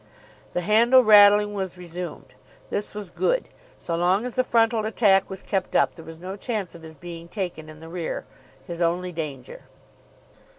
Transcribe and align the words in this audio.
The 0.53 0.61
handle 0.61 1.03
rattling 1.03 1.53
was 1.53 1.77
resumed. 1.77 2.33
This 2.71 2.95
was 2.95 3.11
good. 3.11 3.49
So 3.77 3.95
long 3.95 4.25
as 4.25 4.33
the 4.33 4.43
frontal 4.43 4.83
attack 4.87 5.29
was 5.29 5.43
kept 5.43 5.75
up, 5.75 5.93
there 5.93 6.03
was 6.03 6.19
no 6.19 6.35
chance 6.35 6.73
of 6.73 6.81
his 6.81 6.95
being 6.95 7.27
taken 7.27 7.69
in 7.69 7.81
the 7.81 7.87
rear 7.87 8.25
his 8.65 8.81
only 8.81 9.11
danger. 9.11 9.65